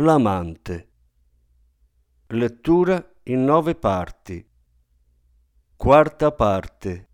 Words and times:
L'amante. 0.00 0.88
Lettura 2.28 3.04
in 3.24 3.42
nove 3.42 3.74
parti. 3.74 4.48
Quarta 5.74 6.30
parte. 6.30 7.08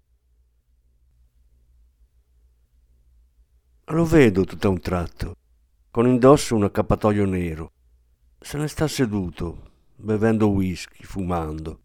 Lo 3.87 4.05
vedo 4.05 4.45
tutto 4.45 4.67
a 4.67 4.71
un 4.71 4.81
tratto, 4.81 5.37
con 5.91 6.07
indosso 6.07 6.55
un 6.57 6.65
accappatoio 6.65 7.25
nero. 7.25 7.73
Se 8.39 8.59
ne 8.59 8.69
sta 8.69 8.87
seduto, 8.87 9.71
bevendo 9.97 10.49
whisky, 10.49 11.05
fumando. 11.05 11.81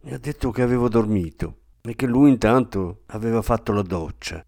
Mi 0.00 0.14
ha 0.14 0.18
detto 0.18 0.50
che 0.50 0.62
avevo 0.62 0.88
dormito 0.88 1.60
e 1.80 1.94
che 1.94 2.06
lui 2.06 2.30
intanto 2.30 3.02
aveva 3.06 3.40
fatto 3.40 3.72
la 3.72 3.82
doccia. 3.82 4.44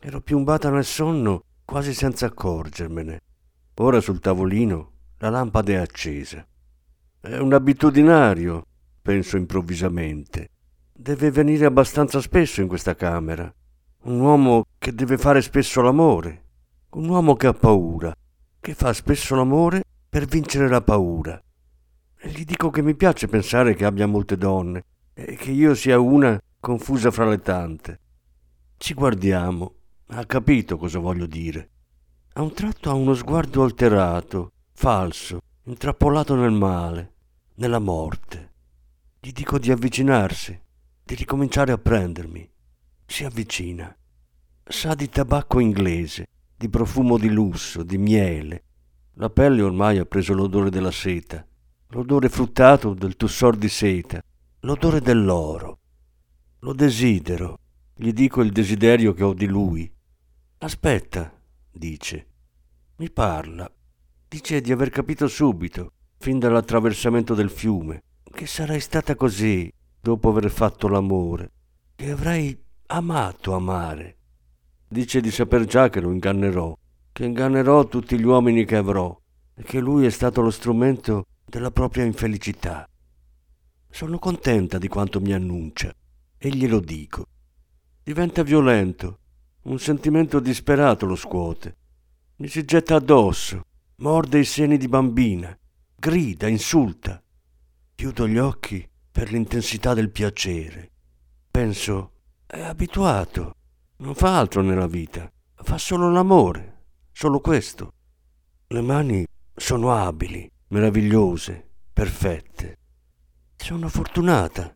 Ero 0.00 0.20
piombata 0.22 0.70
nel 0.70 0.84
sonno 0.84 1.44
quasi 1.64 1.94
senza 1.94 2.26
accorgermene. 2.26 3.20
Ora 3.78 4.00
sul 4.00 4.20
tavolino 4.20 4.92
la 5.18 5.28
lampada 5.28 5.72
è 5.72 5.74
accesa. 5.74 6.46
È 7.20 7.36
un 7.36 7.52
abitudinario, 7.52 8.64
penso 9.02 9.36
improvvisamente. 9.36 10.48
Deve 10.94 11.30
venire 11.30 11.66
abbastanza 11.66 12.22
spesso 12.22 12.62
in 12.62 12.68
questa 12.68 12.94
camera. 12.94 13.52
Un 14.04 14.18
uomo 14.18 14.64
che 14.78 14.94
deve 14.94 15.18
fare 15.18 15.42
spesso 15.42 15.82
l'amore. 15.82 16.44
Un 16.92 17.06
uomo 17.06 17.34
che 17.34 17.48
ha 17.48 17.52
paura, 17.52 18.16
che 18.60 18.72
fa 18.72 18.94
spesso 18.94 19.34
l'amore 19.34 19.84
per 20.08 20.24
vincere 20.24 20.68
la 20.68 20.80
paura. 20.80 21.38
E 22.18 22.30
gli 22.30 22.44
dico 22.44 22.70
che 22.70 22.80
mi 22.80 22.94
piace 22.94 23.28
pensare 23.28 23.74
che 23.74 23.84
abbia 23.84 24.06
molte 24.06 24.38
donne 24.38 24.84
e 25.12 25.36
che 25.36 25.50
io 25.50 25.74
sia 25.74 25.98
una 25.98 26.40
confusa 26.58 27.10
fra 27.10 27.28
le 27.28 27.40
tante. 27.40 28.00
Ci 28.78 28.94
guardiamo. 28.94 29.74
Ha 30.06 30.24
capito 30.24 30.78
cosa 30.78 30.98
voglio 30.98 31.26
dire. 31.26 31.72
A 32.38 32.42
un 32.42 32.52
tratto 32.52 32.90
ha 32.90 32.92
uno 32.92 33.14
sguardo 33.14 33.62
alterato, 33.62 34.52
falso, 34.74 35.40
intrappolato 35.64 36.34
nel 36.34 36.50
male, 36.50 37.14
nella 37.54 37.78
morte. 37.78 38.52
Gli 39.18 39.32
dico 39.32 39.58
di 39.58 39.70
avvicinarsi, 39.70 40.60
di 41.02 41.14
ricominciare 41.14 41.72
a 41.72 41.78
prendermi. 41.78 42.46
Si 43.06 43.24
avvicina. 43.24 43.96
Sa 44.64 44.94
di 44.94 45.08
tabacco 45.08 45.60
inglese, 45.60 46.26
di 46.54 46.68
profumo 46.68 47.16
di 47.16 47.30
lusso, 47.30 47.82
di 47.82 47.96
miele. 47.96 48.64
La 49.14 49.30
pelle 49.30 49.62
ormai 49.62 49.96
ha 49.96 50.04
preso 50.04 50.34
l'odore 50.34 50.68
della 50.68 50.90
seta, 50.90 51.42
l'odore 51.88 52.28
fruttato 52.28 52.92
del 52.92 53.16
tussor 53.16 53.56
di 53.56 53.70
seta, 53.70 54.22
l'odore 54.60 55.00
dell'oro. 55.00 55.78
Lo 56.58 56.74
desidero, 56.74 57.60
gli 57.94 58.12
dico 58.12 58.42
il 58.42 58.52
desiderio 58.52 59.14
che 59.14 59.24
ho 59.24 59.32
di 59.32 59.46
lui. 59.46 59.90
Aspetta, 60.58 61.32
dice. 61.76 62.26
Mi 62.96 63.10
parla. 63.10 63.70
Dice 64.28 64.60
di 64.60 64.72
aver 64.72 64.90
capito 64.90 65.28
subito, 65.28 65.92
fin 66.18 66.38
dall'attraversamento 66.38 67.34
del 67.34 67.50
fiume, 67.50 68.02
che 68.30 68.46
sarei 68.46 68.80
stata 68.80 69.14
così 69.14 69.72
dopo 70.00 70.28
aver 70.30 70.50
fatto 70.50 70.88
l'amore, 70.88 71.52
che 71.94 72.10
avrei 72.10 72.58
amato 72.86 73.54
amare. 73.54 74.16
Dice 74.88 75.20
di 75.20 75.30
saper 75.30 75.64
già 75.64 75.88
che 75.88 76.00
lo 76.00 76.10
ingannerò, 76.10 76.76
che 77.12 77.24
ingannerò 77.24 77.86
tutti 77.86 78.18
gli 78.18 78.24
uomini 78.24 78.64
che 78.64 78.76
avrò, 78.76 79.16
e 79.54 79.62
che 79.62 79.80
lui 79.80 80.06
è 80.06 80.10
stato 80.10 80.40
lo 80.42 80.50
strumento 80.50 81.26
della 81.44 81.70
propria 81.70 82.04
infelicità. 82.04 82.88
Sono 83.88 84.18
contenta 84.18 84.78
di 84.78 84.88
quanto 84.88 85.20
mi 85.20 85.32
annuncia, 85.32 85.94
e 86.38 86.48
glielo 86.50 86.80
dico. 86.80 87.26
Diventa 88.02 88.42
violento, 88.42 89.20
un 89.66 89.78
sentimento 89.80 90.38
disperato 90.38 91.06
lo 91.06 91.16
scuote. 91.16 91.76
Mi 92.36 92.48
si 92.48 92.64
getta 92.64 92.94
addosso, 92.94 93.62
morde 93.96 94.38
i 94.38 94.44
seni 94.44 94.76
di 94.76 94.86
bambina, 94.86 95.56
grida, 95.96 96.46
insulta. 96.46 97.20
Chiudo 97.94 98.28
gli 98.28 98.38
occhi 98.38 98.88
per 99.10 99.32
l'intensità 99.32 99.92
del 99.94 100.10
piacere. 100.10 100.90
Penso, 101.50 102.12
è 102.46 102.60
abituato, 102.60 103.54
non 103.98 104.14
fa 104.14 104.38
altro 104.38 104.62
nella 104.62 104.86
vita, 104.86 105.30
fa 105.54 105.78
solo 105.78 106.12
l'amore, 106.12 106.84
solo 107.10 107.40
questo. 107.40 107.92
Le 108.68 108.80
mani 108.82 109.26
sono 109.54 109.92
abili, 109.92 110.48
meravigliose, 110.68 111.70
perfette. 111.92 112.78
Sono 113.56 113.88
fortunata. 113.88 114.72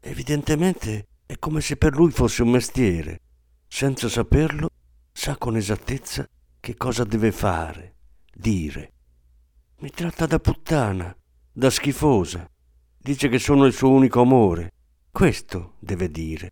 Evidentemente 0.00 1.06
è 1.26 1.38
come 1.38 1.60
se 1.60 1.76
per 1.76 1.96
lui 1.96 2.12
fosse 2.12 2.42
un 2.42 2.50
mestiere 2.50 3.22
senza 3.68 4.08
saperlo, 4.08 4.70
sa 5.12 5.36
con 5.36 5.56
esattezza 5.56 6.26
che 6.58 6.76
cosa 6.76 7.04
deve 7.04 7.30
fare, 7.30 7.94
dire. 8.34 8.92
Mi 9.80 9.90
tratta 9.90 10.26
da 10.26 10.40
puttana, 10.40 11.14
da 11.52 11.70
schifosa. 11.70 12.48
Dice 12.96 13.28
che 13.28 13.38
sono 13.38 13.66
il 13.66 13.72
suo 13.72 13.90
unico 13.90 14.22
amore. 14.22 14.72
Questo 15.10 15.76
deve 15.78 16.10
dire. 16.10 16.50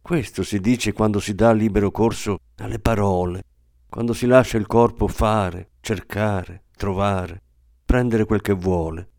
Questo 0.00 0.42
si 0.42 0.60
dice 0.60 0.92
quando 0.92 1.18
si 1.18 1.34
dà 1.34 1.52
libero 1.52 1.90
corso 1.90 2.38
alle 2.56 2.78
parole, 2.78 3.42
quando 3.88 4.12
si 4.12 4.26
lascia 4.26 4.58
il 4.58 4.66
corpo 4.66 5.08
fare, 5.08 5.70
cercare, 5.80 6.64
trovare, 6.76 7.42
prendere 7.84 8.24
quel 8.24 8.40
che 8.40 8.52
vuole. 8.52 9.10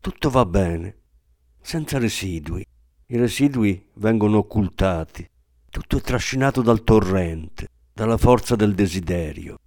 Tutto 0.00 0.30
va 0.30 0.44
bene, 0.44 0.98
senza 1.60 1.98
residui. 1.98 2.64
I 3.06 3.16
residui 3.16 3.90
vengono 3.94 4.38
occultati, 4.38 5.28
tutto 5.74 5.96
è 5.96 6.00
trascinato 6.00 6.62
dal 6.62 6.84
torrente, 6.84 7.66
dalla 7.92 8.16
forza 8.16 8.54
del 8.54 8.76
desiderio. 8.76 9.58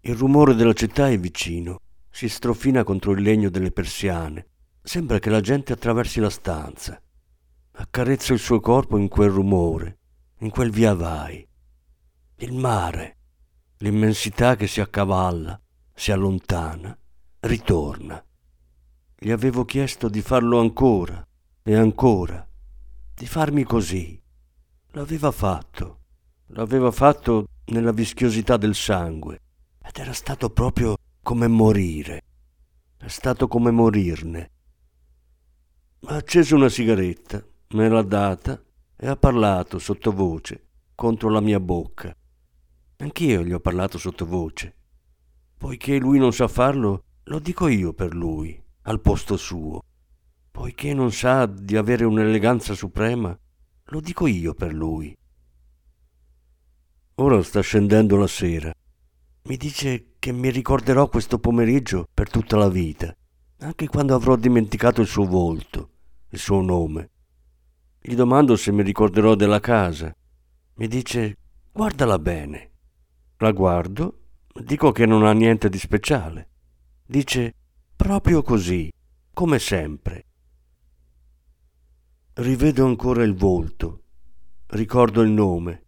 Il 0.00 0.16
rumore 0.16 0.54
della 0.54 0.72
città 0.72 1.10
è 1.10 1.18
vicino, 1.18 1.80
si 2.08 2.30
strofina 2.30 2.82
contro 2.82 3.12
il 3.12 3.20
legno 3.20 3.50
delle 3.50 3.70
persiane. 3.70 4.46
Sembra 4.80 5.18
che 5.18 5.28
la 5.28 5.42
gente 5.42 5.74
attraversi 5.74 6.18
la 6.18 6.30
stanza. 6.30 6.98
Accarezzo 7.72 8.32
il 8.32 8.38
suo 8.38 8.58
corpo 8.60 8.96
in 8.96 9.08
quel 9.08 9.28
rumore, 9.28 9.98
in 10.38 10.48
quel 10.48 10.70
via 10.70 10.94
vai. 10.94 11.46
Il 12.36 12.54
mare, 12.54 13.18
l'immensità 13.80 14.56
che 14.56 14.66
si 14.66 14.80
accavalla, 14.80 15.60
si 15.92 16.10
allontana, 16.10 16.96
ritorna. 17.40 18.24
Gli 19.14 19.30
avevo 19.30 19.66
chiesto 19.66 20.08
di 20.08 20.22
farlo 20.22 20.58
ancora 20.58 21.22
e 21.62 21.74
ancora, 21.74 22.48
di 23.14 23.26
farmi 23.26 23.64
così 23.64 24.18
L'aveva 24.92 25.30
fatto, 25.30 26.00
l'aveva 26.46 26.90
fatto 26.90 27.48
nella 27.66 27.92
vischiosità 27.92 28.56
del 28.56 28.74
sangue 28.74 29.38
ed 29.84 29.98
era 29.98 30.14
stato 30.14 30.48
proprio 30.48 30.96
come 31.22 31.46
morire. 31.46 32.22
È 32.96 33.08
stato 33.08 33.48
come 33.48 33.70
morirne. 33.70 34.50
Ha 36.06 36.14
acceso 36.14 36.56
una 36.56 36.70
sigaretta, 36.70 37.44
me 37.74 37.88
l'ha 37.90 38.02
data 38.02 38.58
e 38.96 39.06
ha 39.06 39.16
parlato 39.16 39.78
sottovoce 39.78 40.68
contro 40.94 41.28
la 41.28 41.40
mia 41.40 41.60
bocca. 41.60 42.16
Anch'io 42.96 43.44
gli 43.44 43.52
ho 43.52 43.60
parlato 43.60 43.98
sottovoce. 43.98 44.74
Poiché 45.58 45.98
lui 45.98 46.18
non 46.18 46.32
sa 46.32 46.48
farlo, 46.48 47.04
lo 47.24 47.38
dico 47.40 47.68
io 47.68 47.92
per 47.92 48.14
lui, 48.14 48.60
al 48.82 49.02
posto 49.02 49.36
suo. 49.36 49.82
Poiché 50.50 50.94
non 50.94 51.12
sa 51.12 51.44
di 51.44 51.76
avere 51.76 52.06
un'eleganza 52.06 52.72
suprema, 52.72 53.38
lo 53.90 54.00
dico 54.00 54.26
io 54.26 54.54
per 54.54 54.72
lui. 54.72 55.16
Ora 57.16 57.42
sta 57.42 57.60
scendendo 57.60 58.16
la 58.16 58.26
sera. 58.26 58.72
Mi 59.44 59.56
dice 59.56 60.14
che 60.18 60.32
mi 60.32 60.50
ricorderò 60.50 61.08
questo 61.08 61.38
pomeriggio 61.38 62.06
per 62.12 62.28
tutta 62.28 62.56
la 62.56 62.68
vita, 62.68 63.14
anche 63.60 63.88
quando 63.88 64.14
avrò 64.14 64.36
dimenticato 64.36 65.00
il 65.00 65.06
suo 65.06 65.24
volto, 65.24 65.90
il 66.30 66.38
suo 66.38 66.60
nome. 66.60 67.10
Gli 68.00 68.14
domando 68.14 68.56
se 68.56 68.72
mi 68.72 68.82
ricorderò 68.82 69.34
della 69.34 69.60
casa. 69.60 70.14
Mi 70.74 70.86
dice 70.86 71.36
guardala 71.72 72.18
bene. 72.18 72.70
La 73.38 73.52
guardo, 73.52 74.20
dico 74.52 74.92
che 74.92 75.06
non 75.06 75.24
ha 75.24 75.32
niente 75.32 75.68
di 75.68 75.78
speciale. 75.78 76.50
Dice 77.06 77.54
proprio 77.96 78.42
così, 78.42 78.92
come 79.32 79.58
sempre. 79.58 80.26
Rivedo 82.40 82.86
ancora 82.86 83.24
il 83.24 83.34
volto, 83.34 84.02
ricordo 84.66 85.22
il 85.22 85.30
nome, 85.30 85.86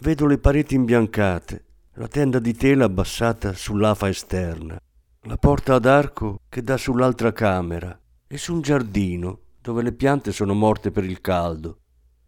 vedo 0.00 0.26
le 0.26 0.38
pareti 0.38 0.74
imbiancate, 0.74 1.64
la 1.92 2.08
tenda 2.08 2.40
di 2.40 2.54
tela 2.54 2.86
abbassata 2.86 3.52
sull'afa 3.52 4.08
esterna, 4.08 4.76
la 5.20 5.36
porta 5.36 5.76
ad 5.76 5.86
arco 5.86 6.40
che 6.48 6.60
dà 6.60 6.76
sull'altra 6.76 7.30
camera 7.30 7.96
e 8.26 8.36
su 8.36 8.52
un 8.52 8.62
giardino 8.62 9.42
dove 9.60 9.84
le 9.84 9.92
piante 9.92 10.32
sono 10.32 10.54
morte 10.54 10.90
per 10.90 11.04
il 11.04 11.20
caldo, 11.20 11.82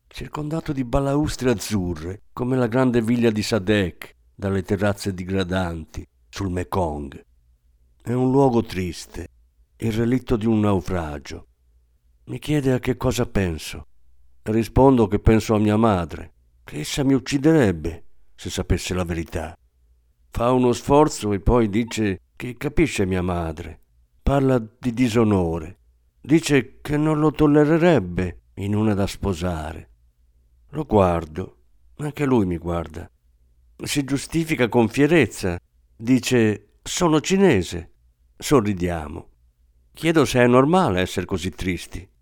circondato 0.07 0.73
di 0.73 0.85
balaustre 0.85 1.51
azzurre 1.51 2.21
come 2.33 2.57
la 2.57 2.69
grande 2.69 3.03
villa 3.03 3.31
di 3.31 3.43
Sadek 3.43 4.15
dalle 4.37 4.63
terrazze 4.63 5.13
digradanti 5.13 6.07
sul 6.29 6.49
Mekong. 6.49 7.25
È 8.01 8.13
un 8.13 8.31
luogo 8.31 8.63
triste, 8.63 9.27
il 9.79 9.93
relitto 9.93 10.37
di 10.37 10.47
un 10.47 10.61
naufragio. 10.61 11.49
Mi 12.27 12.39
chiede 12.39 12.73
a 12.73 12.79
che 12.79 12.97
cosa 12.97 13.27
penso. 13.27 13.89
Rispondo 14.45 15.07
che 15.09 15.19
penso 15.19 15.55
a 15.55 15.59
mia 15.59 15.77
madre, 15.77 16.33
che 16.65 16.79
essa 16.79 17.05
mi 17.05 17.13
ucciderebbe 17.13 18.05
se 18.35 18.49
sapesse 18.49 18.95
la 18.95 19.05
verità. 19.05 19.55
Fa 20.31 20.51
uno 20.51 20.73
sforzo 20.73 21.35
e 21.35 21.41
poi 21.41 21.69
dice 21.69 22.21
che 22.35 22.57
capisce 22.57 23.05
mia 23.05 23.21
madre. 23.21 23.81
Parla 24.23 24.59
di 24.59 24.95
disonore. 24.95 25.81
Dice 26.19 26.81
che 26.81 26.97
non 26.97 27.19
lo 27.19 27.31
tollererebbe 27.31 28.41
in 28.55 28.75
una 28.75 28.95
da 28.95 29.07
sposare. 29.07 29.91
Lo 30.71 30.85
guardo, 30.85 31.59
anche 31.97 32.25
lui 32.25 32.47
mi 32.47 32.57
guarda. 32.57 33.07
Si 33.77 34.03
giustifica 34.03 34.71
con 34.71 34.89
fierezza. 34.89 35.59
Dice 35.95 36.79
sono 36.83 37.21
cinese. 37.21 37.93
Sorridiamo. 38.39 39.29
Chiedo 39.93 40.25
se 40.25 40.43
è 40.43 40.47
normale 40.47 41.03
essere 41.03 41.27
così 41.27 41.51
tristi. 41.51 42.13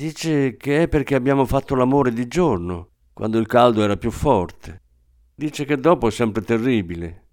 Dice 0.00 0.56
che 0.56 0.84
è 0.84 0.88
perché 0.88 1.14
abbiamo 1.14 1.44
fatto 1.44 1.74
l'amore 1.74 2.10
di 2.14 2.26
giorno, 2.26 2.92
quando 3.12 3.36
il 3.36 3.44
caldo 3.46 3.82
era 3.82 3.98
più 3.98 4.10
forte. 4.10 4.80
Dice 5.34 5.66
che 5.66 5.76
dopo 5.76 6.08
è 6.08 6.10
sempre 6.10 6.40
terribile. 6.40 7.26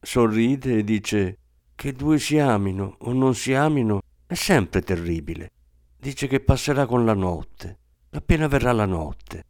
Sorride 0.00 0.76
e 0.76 0.84
dice 0.84 1.38
che 1.74 1.92
due 1.92 2.20
si 2.20 2.38
amino 2.38 2.98
o 3.00 3.12
non 3.12 3.34
si 3.34 3.52
amino 3.52 4.00
è 4.26 4.34
sempre 4.34 4.80
terribile. 4.82 5.50
Dice 5.98 6.28
che 6.28 6.38
passerà 6.38 6.86
con 6.86 7.04
la 7.04 7.14
notte, 7.14 7.78
appena 8.10 8.46
verrà 8.46 8.70
la 8.70 8.86
notte. 8.86 9.42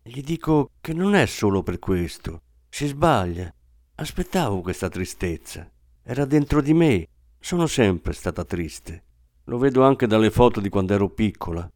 Gli 0.00 0.22
dico 0.22 0.70
che 0.80 0.92
non 0.92 1.16
è 1.16 1.26
solo 1.26 1.64
per 1.64 1.80
questo. 1.80 2.42
Si 2.68 2.86
sbaglia. 2.86 3.52
Aspettavo 3.96 4.60
questa 4.60 4.88
tristezza. 4.88 5.68
Era 6.04 6.24
dentro 6.24 6.60
di 6.60 6.72
me. 6.72 7.08
Sono 7.40 7.66
sempre 7.66 8.12
stata 8.12 8.44
triste. 8.44 9.02
Lo 9.46 9.58
vedo 9.58 9.82
anche 9.82 10.06
dalle 10.06 10.30
foto 10.30 10.60
di 10.60 10.68
quando 10.68 10.94
ero 10.94 11.08
piccola. 11.08 11.68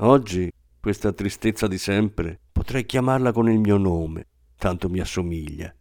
Oggi, 0.00 0.48
questa 0.78 1.12
tristezza 1.12 1.66
di 1.66 1.76
sempre, 1.76 2.38
potrei 2.52 2.86
chiamarla 2.86 3.32
con 3.32 3.50
il 3.50 3.58
mio 3.58 3.78
nome, 3.78 4.26
tanto 4.56 4.88
mi 4.88 5.00
assomiglia. 5.00 5.74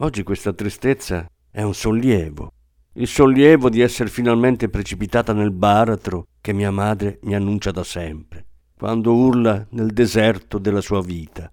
Oggi 0.00 0.22
questa 0.22 0.52
tristezza 0.52 1.26
è 1.50 1.62
un 1.62 1.72
sollievo, 1.72 2.52
il 2.98 3.06
sollievo 3.06 3.70
di 3.70 3.80
essere 3.80 4.10
finalmente 4.10 4.68
precipitata 4.68 5.32
nel 5.32 5.52
baratro 5.52 6.26
che 6.42 6.52
mia 6.52 6.70
madre 6.70 7.18
mi 7.22 7.34
annuncia 7.34 7.70
da 7.70 7.82
sempre, 7.82 8.44
quando 8.76 9.14
urla 9.14 9.66
nel 9.70 9.90
deserto 9.90 10.58
della 10.58 10.82
sua 10.82 11.00
vita. 11.00 11.50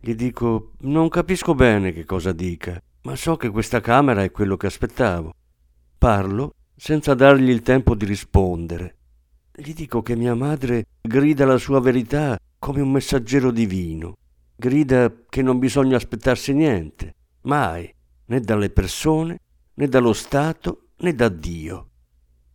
Gli 0.00 0.16
dico, 0.16 0.72
non 0.80 1.08
capisco 1.08 1.54
bene 1.54 1.92
che 1.92 2.04
cosa 2.04 2.32
dica, 2.32 2.82
ma 3.02 3.14
so 3.14 3.36
che 3.36 3.48
questa 3.50 3.80
camera 3.80 4.24
è 4.24 4.32
quello 4.32 4.56
che 4.56 4.66
aspettavo. 4.66 5.32
Parlo 5.96 6.54
senza 6.74 7.14
dargli 7.14 7.48
il 7.48 7.62
tempo 7.62 7.94
di 7.94 8.06
rispondere. 8.06 8.96
Gli 9.54 9.74
dico 9.74 10.00
che 10.00 10.16
mia 10.16 10.34
madre 10.34 10.86
grida 11.02 11.44
la 11.44 11.58
sua 11.58 11.78
verità 11.78 12.38
come 12.58 12.80
un 12.80 12.90
messaggero 12.90 13.50
divino, 13.50 14.16
grida 14.56 15.12
che 15.28 15.42
non 15.42 15.58
bisogna 15.58 15.96
aspettarsi 15.96 16.54
niente, 16.54 17.14
mai, 17.42 17.94
né 18.26 18.40
dalle 18.40 18.70
persone, 18.70 19.38
né 19.74 19.88
dallo 19.88 20.14
Stato, 20.14 20.86
né 21.00 21.14
da 21.14 21.28
Dio. 21.28 21.88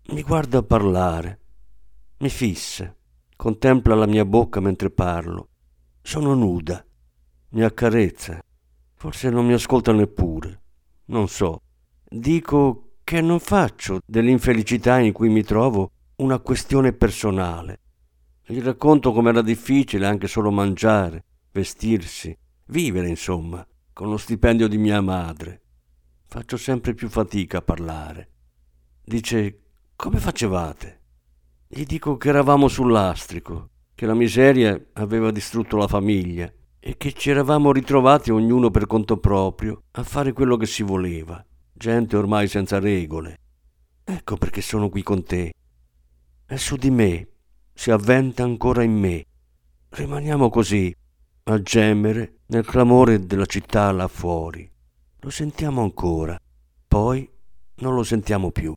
Mi 0.07 0.23
guarda 0.23 0.63
parlare, 0.63 1.39
mi 2.17 2.29
fissa, 2.29 2.91
contempla 3.35 3.93
la 3.93 4.07
mia 4.07 4.25
bocca 4.25 4.59
mentre 4.59 4.89
parlo. 4.89 5.49
Sono 6.01 6.33
nuda, 6.33 6.83
mi 7.49 7.61
accarezza, 7.61 8.41
forse 8.95 9.29
non 9.29 9.45
mi 9.45 9.53
ascolta 9.53 9.91
neppure, 9.91 10.61
non 11.05 11.27
so. 11.27 11.61
Dico 12.09 12.93
che 13.03 13.21
non 13.21 13.39
faccio 13.39 13.99
dell'infelicità 14.03 14.97
in 14.97 15.13
cui 15.13 15.29
mi 15.29 15.43
trovo 15.43 15.91
una 16.17 16.39
questione 16.39 16.93
personale. 16.93 17.79
Gli 18.45 18.61
racconto 18.61 19.11
com'era 19.11 19.41
difficile 19.41 20.05
anche 20.05 20.27
solo 20.27 20.51
mangiare, 20.51 21.23
vestirsi, 21.51 22.35
vivere 22.67 23.07
insomma, 23.07 23.65
con 23.93 24.09
lo 24.09 24.17
stipendio 24.17 24.67
di 24.67 24.77
mia 24.77 25.01
madre. 25.01 25.61
Faccio 26.25 26.57
sempre 26.57 26.93
più 26.93 27.09
fatica 27.09 27.59
a 27.59 27.61
parlare. 27.61 28.29
Dice, 29.03 29.59
come 29.95 30.19
facevate? 30.19 31.01
Gli 31.67 31.85
dico 31.85 32.17
che 32.17 32.29
eravamo 32.29 32.67
sull'astrico, 32.67 33.69
che 33.93 34.05
la 34.05 34.13
miseria 34.13 34.79
aveva 34.93 35.31
distrutto 35.31 35.77
la 35.77 35.87
famiglia 35.87 36.51
e 36.79 36.97
che 36.97 37.13
ci 37.13 37.29
eravamo 37.29 37.71
ritrovati 37.71 38.31
ognuno 38.31 38.71
per 38.71 38.87
conto 38.87 39.17
proprio 39.17 39.83
a 39.91 40.03
fare 40.03 40.33
quello 40.33 40.57
che 40.57 40.65
si 40.65 40.83
voleva 40.83 41.43
gente 41.77 42.17
ormai 42.17 42.47
senza 42.47 42.79
regole. 42.79 43.37
Ecco 44.03 44.35
perché 44.35 44.61
sono 44.61 44.89
qui 44.89 45.03
con 45.03 45.23
te. 45.23 45.53
È 46.49 46.55
su 46.55 46.77
di 46.77 46.89
me, 46.89 47.27
si 47.73 47.91
avventa 47.91 48.43
ancora 48.43 48.81
in 48.81 48.93
me. 48.93 49.25
Rimaniamo 49.89 50.49
così, 50.49 50.95
a 51.43 51.61
gemere 51.61 52.37
nel 52.45 52.65
clamore 52.65 53.25
della 53.25 53.45
città 53.45 53.91
là 53.91 54.07
fuori. 54.07 54.71
Lo 55.19 55.29
sentiamo 55.29 55.81
ancora, 55.81 56.39
poi 56.87 57.29
non 57.79 57.95
lo 57.95 58.03
sentiamo 58.03 58.51
più. 58.51 58.73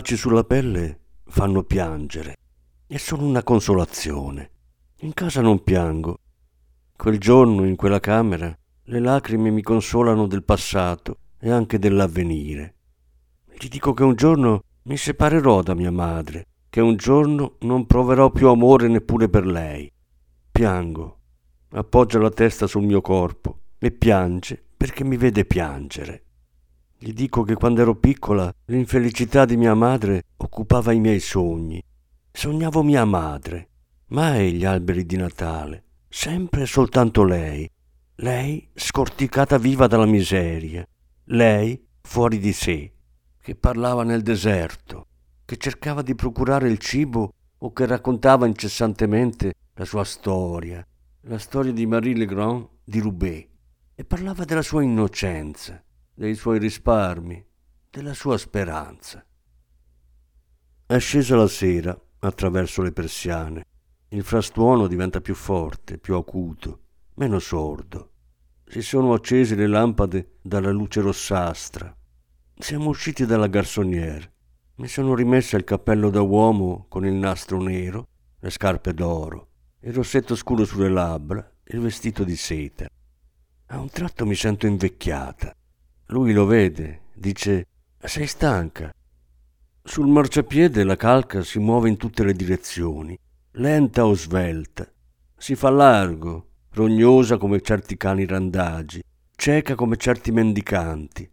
Baci 0.00 0.16
sulla 0.16 0.44
pelle 0.44 0.98
fanno 1.26 1.62
piangere 1.62 2.34
e 2.86 2.98
sono 2.98 3.26
una 3.26 3.42
consolazione. 3.42 4.50
In 5.00 5.12
casa 5.12 5.42
non 5.42 5.62
piango. 5.62 6.16
Quel 6.96 7.18
giorno, 7.18 7.66
in 7.66 7.76
quella 7.76 8.00
camera, 8.00 8.50
le 8.84 8.98
lacrime 8.98 9.50
mi 9.50 9.60
consolano 9.60 10.26
del 10.26 10.42
passato 10.42 11.18
e 11.38 11.50
anche 11.50 11.78
dell'avvenire. 11.78 12.76
Gli 13.52 13.68
dico 13.68 13.92
che 13.92 14.02
un 14.02 14.14
giorno 14.14 14.62
mi 14.84 14.96
separerò 14.96 15.60
da 15.60 15.74
mia 15.74 15.92
madre, 15.92 16.46
che 16.70 16.80
un 16.80 16.96
giorno 16.96 17.56
non 17.60 17.84
proverò 17.84 18.30
più 18.30 18.48
amore 18.48 18.88
neppure 18.88 19.28
per 19.28 19.44
lei. 19.44 19.92
Piango, 20.50 21.18
appoggia 21.72 22.18
la 22.18 22.30
testa 22.30 22.66
sul 22.66 22.84
mio 22.84 23.02
corpo 23.02 23.58
e 23.78 23.90
piange 23.90 24.64
perché 24.74 25.04
mi 25.04 25.18
vede 25.18 25.44
piangere. 25.44 26.24
Gli 27.02 27.14
dico 27.14 27.44
che 27.44 27.54
quando 27.54 27.80
ero 27.80 27.94
piccola 27.94 28.52
l'infelicità 28.66 29.46
di 29.46 29.56
mia 29.56 29.72
madre 29.72 30.24
occupava 30.36 30.92
i 30.92 31.00
miei 31.00 31.18
sogni. 31.18 31.82
Sognavo 32.30 32.82
mia 32.82 33.06
madre, 33.06 33.68
mai 34.08 34.52
gli 34.52 34.66
alberi 34.66 35.06
di 35.06 35.16
Natale, 35.16 35.84
sempre 36.10 36.62
e 36.62 36.66
soltanto 36.66 37.24
lei. 37.24 37.66
Lei 38.16 38.68
scorticata 38.74 39.56
viva 39.56 39.86
dalla 39.86 40.04
miseria, 40.04 40.86
lei 41.24 41.82
fuori 42.02 42.38
di 42.38 42.52
sé, 42.52 42.92
che 43.40 43.54
parlava 43.54 44.04
nel 44.04 44.20
deserto, 44.20 45.06
che 45.46 45.56
cercava 45.56 46.02
di 46.02 46.14
procurare 46.14 46.68
il 46.68 46.76
cibo 46.76 47.32
o 47.56 47.72
che 47.72 47.86
raccontava 47.86 48.46
incessantemente 48.46 49.54
la 49.72 49.86
sua 49.86 50.04
storia, 50.04 50.86
la 51.22 51.38
storia 51.38 51.72
di 51.72 51.86
Marie 51.86 52.14
Legrand 52.14 52.68
di 52.84 53.00
Roubaix, 53.00 53.46
e 53.94 54.04
parlava 54.04 54.44
della 54.44 54.60
sua 54.60 54.82
innocenza, 54.82 55.82
dei 56.20 56.34
suoi 56.34 56.58
risparmi, 56.58 57.42
della 57.88 58.12
sua 58.12 58.36
speranza. 58.36 59.24
È 60.84 60.98
scesa 60.98 61.34
la 61.34 61.46
sera 61.46 61.98
attraverso 62.18 62.82
le 62.82 62.92
persiane. 62.92 63.64
Il 64.08 64.22
frastuono 64.22 64.86
diventa 64.86 65.22
più 65.22 65.34
forte, 65.34 65.96
più 65.96 66.16
acuto, 66.16 66.80
meno 67.14 67.38
sordo. 67.38 68.10
Si 68.66 68.82
sono 68.82 69.14
accese 69.14 69.54
le 69.54 69.66
lampade 69.66 70.32
dalla 70.42 70.70
luce 70.70 71.00
rossastra. 71.00 71.96
Siamo 72.54 72.90
usciti 72.90 73.24
dalla 73.24 73.46
garçonnière. 73.46 74.30
Mi 74.74 74.88
sono 74.88 75.14
rimessa 75.14 75.56
il 75.56 75.64
cappello 75.64 76.10
da 76.10 76.20
uomo 76.20 76.84
con 76.90 77.06
il 77.06 77.14
nastro 77.14 77.62
nero, 77.62 78.08
le 78.40 78.50
scarpe 78.50 78.92
d'oro, 78.92 79.48
il 79.80 79.94
rossetto 79.94 80.36
scuro 80.36 80.66
sulle 80.66 80.90
labbra, 80.90 81.50
il 81.68 81.80
vestito 81.80 82.24
di 82.24 82.36
seta. 82.36 82.90
A 83.68 83.80
un 83.80 83.88
tratto 83.88 84.26
mi 84.26 84.34
sento 84.34 84.66
invecchiata. 84.66 85.54
Lui 86.10 86.32
lo 86.32 86.44
vede, 86.44 87.02
dice: 87.14 87.66
Sei 87.96 88.26
stanca. 88.26 88.92
Sul 89.80 90.08
marciapiede 90.08 90.82
la 90.82 90.96
calca 90.96 91.44
si 91.44 91.60
muove 91.60 91.88
in 91.88 91.96
tutte 91.96 92.24
le 92.24 92.32
direzioni, 92.32 93.16
lenta 93.52 94.04
o 94.04 94.14
svelta. 94.14 94.90
Si 95.36 95.54
fa 95.54 95.70
largo, 95.70 96.46
rognosa 96.72 97.36
come 97.36 97.60
certi 97.60 97.96
cani 97.96 98.26
randagi, 98.26 99.00
cieca 99.36 99.76
come 99.76 99.96
certi 99.96 100.32
mendicanti. 100.32 101.30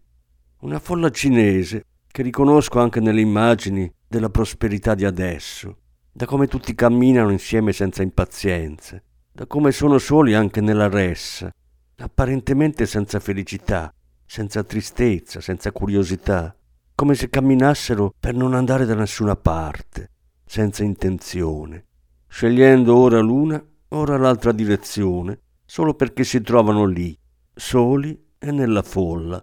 Una 0.60 0.78
folla 0.78 1.10
cinese 1.10 1.84
che 2.06 2.22
riconosco 2.22 2.80
anche 2.80 3.00
nelle 3.00 3.22
immagini 3.22 3.92
della 4.08 4.30
prosperità 4.30 4.94
di 4.94 5.06
adesso, 5.06 5.78
da 6.12 6.28
come 6.28 6.46
tutti 6.46 6.76
camminano 6.76 7.32
insieme 7.32 7.74
senza 7.74 8.04
impazienza, 8.04 9.02
da 9.32 9.48
come 9.48 9.72
sono 9.72 9.98
soli 9.98 10.36
anche 10.36 10.62
nella 10.62 10.88
ressa, 10.88 11.52
apparentemente 11.96 12.86
senza 12.86 13.20
felicità, 13.20 13.92
senza 14.28 14.64
tristezza, 14.64 15.42
senza 15.42 15.72
curiosità 15.72 16.56
come 16.98 17.14
se 17.14 17.30
camminassero 17.30 18.12
per 18.20 18.34
non 18.34 18.56
andare 18.56 18.86
da 18.86 18.96
nessuna 18.96 19.36
parte, 19.36 20.10
senza 20.44 20.84
intenzione, 20.84 21.86
scegliendo 22.28 22.96
ora 22.96 23.20
l'una, 23.20 23.64
ora 23.90 24.18
l'altra 24.18 24.52
direzione, 24.52 25.42
solo 25.64 25.94
perché 25.94 26.24
si 26.24 26.42
trovano 26.42 26.86
lì, 26.86 27.16
soli 27.54 28.20
e 28.40 28.50
nella 28.50 28.82
folla, 28.82 29.40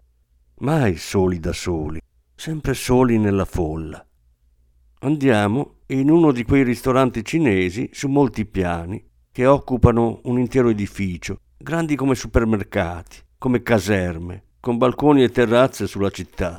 mai 0.62 0.96
soli 0.96 1.38
da 1.38 1.52
soli, 1.52 2.00
sempre 2.34 2.74
soli 2.74 3.18
nella 3.18 3.44
folla. 3.44 4.04
Andiamo 5.02 5.76
in 5.86 6.10
uno 6.10 6.32
di 6.32 6.42
quei 6.42 6.64
ristoranti 6.64 7.24
cinesi 7.24 7.88
su 7.92 8.08
molti 8.08 8.46
piani 8.46 9.00
che 9.30 9.46
occupano 9.46 10.22
un 10.24 10.40
intero 10.40 10.70
edificio, 10.70 11.38
grandi 11.56 11.94
come 11.94 12.16
supermercati, 12.16 13.18
come 13.38 13.62
caserme, 13.62 14.42
con 14.64 14.78
balconi 14.78 15.22
e 15.22 15.28
terrazze 15.28 15.86
sulla 15.86 16.08
città. 16.08 16.58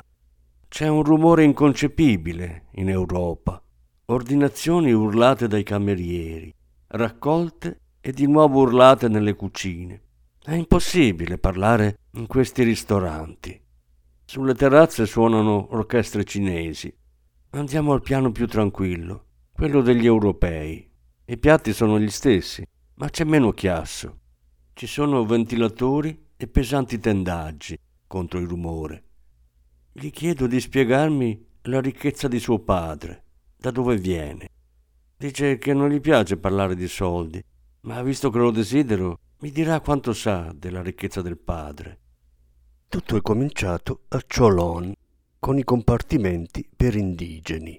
C'è 0.67 0.87
un 0.87 1.01
rumore 1.01 1.43
inconcepibile 1.43 2.65
in 2.73 2.87
Europa. 2.87 3.59
Ordinazioni 4.05 4.91
urlate 4.91 5.47
dai 5.47 5.63
camerieri, 5.63 6.53
raccolte 6.89 7.79
e 7.99 8.11
di 8.11 8.27
nuovo 8.27 8.59
urlate 8.59 9.07
nelle 9.07 9.33
cucine. 9.33 10.01
È 10.39 10.53
impossibile 10.53 11.39
parlare 11.39 12.01
in 12.11 12.27
questi 12.27 12.61
ristoranti. 12.61 13.59
Sulle 14.23 14.53
terrazze 14.53 15.07
suonano 15.07 15.69
orchestre 15.71 16.23
cinesi. 16.25 16.95
Andiamo 17.53 17.93
al 17.93 18.03
piano 18.03 18.31
più 18.31 18.45
tranquillo, 18.45 19.25
quello 19.51 19.81
degli 19.81 20.05
europei. 20.05 20.87
I 21.25 21.37
piatti 21.39 21.73
sono 21.73 21.99
gli 21.99 22.11
stessi, 22.11 22.63
ma 22.97 23.09
c'è 23.09 23.23
meno 23.23 23.51
chiasso. 23.51 24.19
Ci 24.73 24.85
sono 24.85 25.25
ventilatori 25.25 26.27
e 26.37 26.45
pesanti 26.47 26.99
tendaggi 26.99 27.75
contro 28.15 28.39
il 28.39 28.47
rumore. 28.47 29.03
Gli 29.91 30.09
chiedo 30.09 30.47
di 30.47 30.61
spiegarmi 30.61 31.47
la 31.63 31.81
ricchezza 31.81 32.29
di 32.29 32.39
suo 32.39 32.59
padre, 32.59 33.23
da 33.57 33.71
dove 33.71 33.97
viene. 33.97 34.47
Dice 35.17 35.57
che 35.57 35.73
non 35.73 35.89
gli 35.89 35.99
piace 35.99 36.37
parlare 36.37 36.75
di 36.75 36.87
soldi, 36.87 37.43
ma 37.81 38.01
visto 38.03 38.29
che 38.29 38.37
lo 38.37 38.51
desidero, 38.51 39.19
mi 39.39 39.51
dirà 39.51 39.81
quanto 39.81 40.13
sa 40.13 40.53
della 40.55 40.81
ricchezza 40.81 41.21
del 41.21 41.37
padre. 41.37 41.99
Tutto 42.87 43.17
è 43.17 43.21
cominciato 43.21 44.03
a 44.07 44.21
Cholon, 44.25 44.93
con 45.37 45.57
i 45.57 45.65
compartimenti 45.65 46.69
per 46.73 46.95
indigeni. 46.95 47.77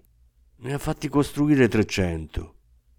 Ne 0.57 0.73
ha 0.75 0.79
fatti 0.79 1.09
costruire 1.09 1.67
300. 1.67 2.55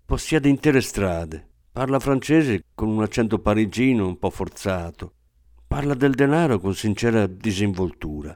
Possiede 0.05 0.49
intere 0.49 0.81
strade. 0.81 1.47
Parla 1.71 1.99
francese 1.99 2.63
con 2.73 2.87
un 2.87 3.03
accento 3.03 3.37
parigino 3.37 4.07
un 4.07 4.17
po' 4.17 4.31
forzato. 4.31 5.16
Parla 5.77 5.93
del 5.93 6.15
denaro 6.15 6.59
con 6.59 6.73
sincera 6.73 7.27
disinvoltura 7.27 8.35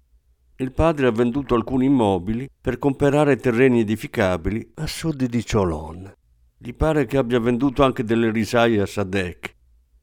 il 0.57 0.71
padre 0.71 1.07
ha 1.07 1.11
venduto 1.11 1.55
alcuni 1.55 1.85
immobili 1.87 2.47
per 2.61 2.77
comprare 2.77 3.35
terreni 3.35 3.79
edificabili 3.79 4.73
a 4.75 4.85
sud 4.85 5.25
di 5.25 5.43
Cholon. 5.43 6.13
Gli 6.55 6.71
pare 6.75 7.07
che 7.07 7.17
abbia 7.17 7.39
venduto 7.39 7.81
anche 7.81 8.03
delle 8.03 8.29
risaie 8.29 8.79
a 8.79 8.85
Sadek. 8.85 9.55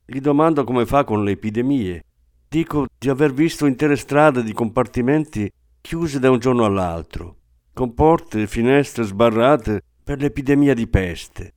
Gli 0.05 0.19
domando 0.19 0.65
come 0.65 0.85
fa 0.85 1.05
con 1.05 1.23
le 1.23 1.31
epidemie. 1.31 2.03
Dico 2.49 2.87
di 2.99 3.09
aver 3.09 3.33
visto 3.33 3.67
intere 3.67 3.95
strade 3.95 4.43
di 4.43 4.53
compartimenti 4.53 5.49
chiuse 5.81 6.19
da 6.19 6.33
un 6.33 6.41
giorno 6.41 6.65
all'altro, 6.65 7.37
con 7.73 7.95
porte 7.95 8.43
e 8.43 8.47
finestre 8.49 9.05
sbarrate 9.05 9.81
per 10.03 10.19
l'epidemia 10.19 10.75
di 10.75 10.89
peste. 10.89 11.53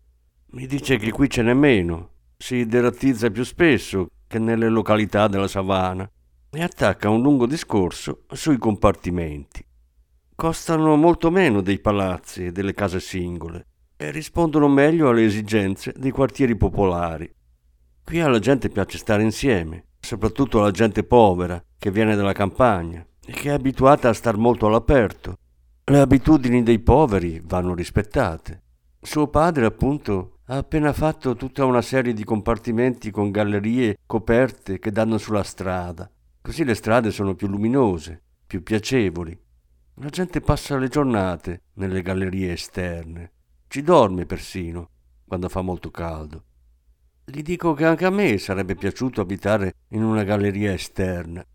Mi 0.52 0.68
dice 0.68 0.98
che 0.98 1.10
qui 1.10 1.28
ce 1.28 1.42
n'è 1.42 1.56
meno, 1.56 2.10
si 2.38 2.68
deratizza 2.68 3.32
più 3.32 3.44
spesso 3.44 4.10
che 4.32 4.40
nelle 4.40 4.70
località 4.70 5.28
della 5.28 5.50
savana 5.50 6.10
e 6.50 6.64
attacca 6.64 7.10
un 7.10 7.22
lungo 7.22 7.46
discorso 7.46 8.24
sui 8.32 8.58
compartimenti. 8.58 9.62
Costano 10.34 10.96
molto 10.96 11.30
meno 11.30 11.60
dei 11.60 11.80
palazzi 11.80 12.46
e 12.46 12.52
delle 12.54 12.74
case 12.74 13.02
singole 13.02 13.68
e 13.98 14.10
rispondono 14.10 14.70
meglio 14.70 15.10
alle 15.10 15.26
esigenze 15.26 15.94
dei 15.98 16.12
quartieri 16.12 16.56
popolari. 16.56 17.30
Qui 18.06 18.22
alla 18.22 18.40
gente 18.40 18.70
piace 18.70 18.98
stare 18.98 19.22
insieme, 19.22 19.88
soprattutto 20.00 20.60
alla 20.60 20.72
gente 20.72 21.04
povera 21.04 21.62
che 21.78 21.92
viene 21.92 22.16
dalla 22.16 22.32
campagna 22.32 23.06
e 23.26 23.34
che 23.34 23.50
è 23.50 23.54
abituata 23.54 24.08
a 24.08 24.14
star 24.14 24.38
molto 24.38 24.66
all'aperto. 24.66 25.36
Le 25.84 26.00
abitudini 26.00 26.64
dei 26.64 26.80
poveri 26.80 27.42
vanno 27.44 27.74
rispettate. 27.74 28.62
Suo 29.02 29.28
padre, 29.28 29.66
appunto, 29.66 30.40
ha 30.52 30.58
appena 30.58 30.92
fatto 30.92 31.36
tutta 31.36 31.66
una 31.66 31.82
serie 31.82 32.14
di 32.14 32.24
compartimenti 32.24 33.10
con 33.10 33.32
gallerie 33.32 33.98
coperte 34.06 34.80
che 34.80 34.92
danno 34.92 35.18
sulla 35.18 35.44
strada 35.44 36.12
Così 36.42 36.64
le 36.64 36.74
strade 36.74 37.12
sono 37.12 37.36
più 37.36 37.48
luminose, 37.48 38.20
più 38.48 38.64
piacevoli. 38.64 39.40
La 39.96 40.10
gente 40.10 40.42
passa 40.42 40.76
le 40.78 40.88
giornate 40.88 41.62
nelle 41.74 42.02
gallerie 42.02 42.54
esterne. 42.54 43.32
Ci 43.68 43.84
dorme 43.84 44.26
persino 44.26 44.90
quando 45.24 45.48
fa 45.50 45.62
molto 45.62 45.92
caldo. 45.92 46.44
Gli 47.24 47.44
dico 47.44 47.74
che 47.74 47.86
anche 47.86 48.06
a 48.06 48.10
me 48.10 48.40
sarebbe 48.40 48.76
piaciuto 48.76 49.22
abitare 49.22 49.76
in 49.90 50.04
una 50.04 50.24
galleria 50.24 50.74
esterna, 50.74 51.46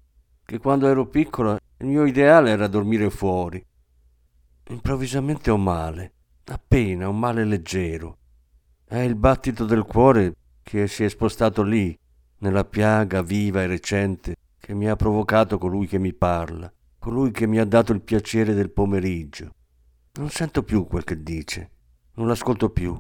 che 0.45 0.59
quando 0.59 0.87
ero 0.87 1.07
piccola 1.07 1.59
il 1.79 1.87
mio 1.87 2.05
ideale 2.05 2.51
era 2.51 2.69
dormire 2.69 3.11
fuori. 3.11 3.63
Improvvisamente 4.69 5.51
ho 5.51 5.59
male, 5.59 6.13
appena 6.45 7.09
un 7.09 7.19
male 7.19 7.45
leggero. 7.45 8.19
È 8.89 8.99
il 8.99 9.17
battito 9.17 9.65
del 9.65 9.83
cuore 9.83 10.37
che 10.63 10.87
si 10.87 11.03
è 11.03 11.09
spostato 11.09 11.65
lì, 11.65 11.99
nella 12.39 12.65
piaga 12.65 13.21
viva 13.21 13.61
e 13.61 13.67
recente 13.67 14.37
che 14.61 14.75
mi 14.75 14.89
ha 14.89 14.95
provocato 14.95 15.59
colui 15.59 15.89
che 15.89 15.99
mi 15.99 16.15
parla, 16.15 16.73
colui 16.97 17.33
che 17.33 17.49
mi 17.49 17.59
ha 17.59 17.65
dato 17.65 17.93
il 17.93 18.01
piacere 18.01 18.55
del 18.55 18.71
pomeriggio. 18.71 19.51
Non 20.13 20.31
sento 20.31 20.63
più 20.63 20.87
quel 20.87 21.03
che 21.03 21.21
dice, 21.21 21.71
non 22.15 22.29
l'ascolto 22.29 22.71
più. 22.71 22.97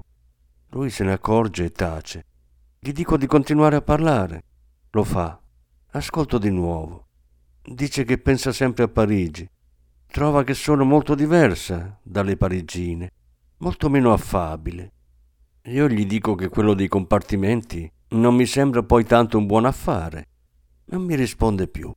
Lui 0.70 0.90
se 0.90 1.04
ne 1.04 1.12
accorge 1.12 1.66
e 1.66 1.70
tace. 1.70 2.24
Gli 2.80 2.90
dico 2.90 3.16
di 3.16 3.26
continuare 3.26 3.76
a 3.76 3.82
parlare. 3.82 4.42
Lo 4.90 5.04
fa. 5.04 5.40
Ascolto 5.92 6.38
di 6.38 6.50
nuovo. 6.50 7.06
Dice 7.62 8.02
che 8.02 8.18
pensa 8.18 8.50
sempre 8.50 8.82
a 8.82 8.88
Parigi. 8.88 9.48
Trova 10.08 10.42
che 10.42 10.54
sono 10.54 10.84
molto 10.84 11.14
diversa 11.14 11.96
dalle 12.02 12.36
parigine, 12.36 13.12
molto 13.58 13.88
meno 13.88 14.12
affabile. 14.12 14.94
Io 15.68 15.88
gli 15.88 16.06
dico 16.06 16.36
che 16.36 16.48
quello 16.48 16.74
dei 16.74 16.86
compartimenti 16.86 17.90
non 18.10 18.36
mi 18.36 18.46
sembra 18.46 18.84
poi 18.84 19.04
tanto 19.04 19.36
un 19.36 19.46
buon 19.46 19.64
affare 19.64 20.28
non 20.86 21.02
mi 21.02 21.16
risponde 21.16 21.66
più. 21.66 21.92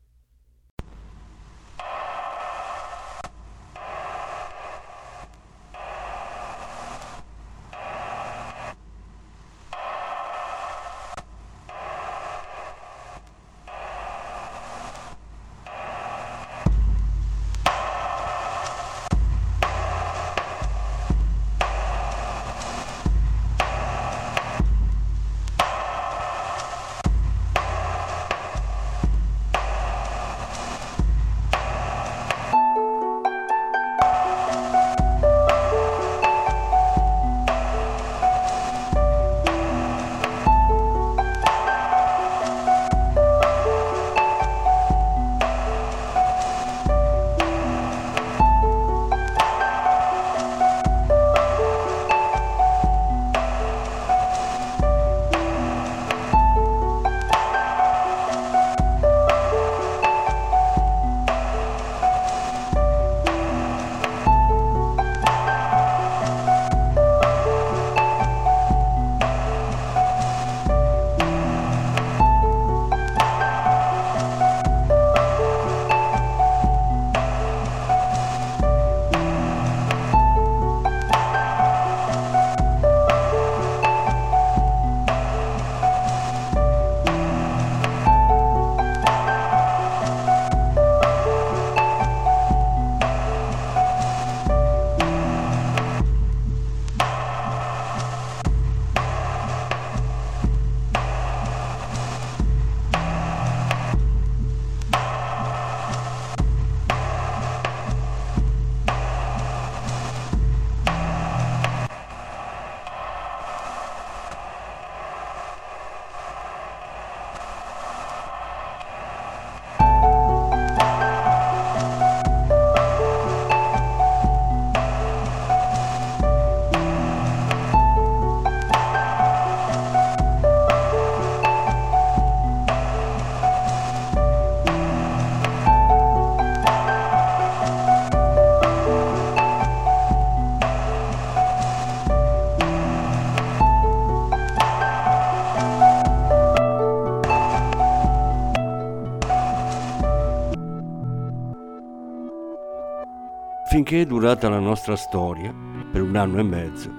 Finché 153.89 154.06
è 154.06 154.08
durata 154.08 154.49
la 154.49 154.60
nostra 154.60 154.95
storia, 154.95 155.52
per 155.91 156.04
un 156.04 156.15
anno 156.15 156.38
e 156.38 156.43
mezzo, 156.43 156.91